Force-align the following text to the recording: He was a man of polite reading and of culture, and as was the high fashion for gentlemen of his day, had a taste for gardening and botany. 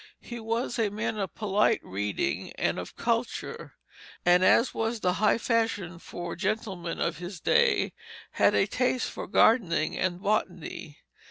He 0.19 0.39
was 0.39 0.79
a 0.79 0.89
man 0.89 1.19
of 1.19 1.35
polite 1.35 1.79
reading 1.83 2.53
and 2.53 2.79
of 2.79 2.95
culture, 2.95 3.75
and 4.25 4.43
as 4.43 4.73
was 4.73 5.01
the 5.01 5.13
high 5.21 5.37
fashion 5.37 5.99
for 5.99 6.35
gentlemen 6.35 6.99
of 6.99 7.17
his 7.19 7.39
day, 7.39 7.93
had 8.31 8.55
a 8.55 8.65
taste 8.65 9.11
for 9.11 9.27
gardening 9.27 9.95
and 9.95 10.19
botany. 10.19 10.97